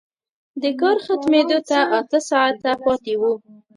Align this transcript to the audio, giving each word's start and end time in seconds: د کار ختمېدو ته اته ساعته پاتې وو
د 0.61 0.63
کار 0.81 0.97
ختمېدو 1.05 1.59
ته 1.69 1.79
اته 1.99 2.19
ساعته 2.29 2.71
پاتې 2.83 3.13
وو 3.21 3.33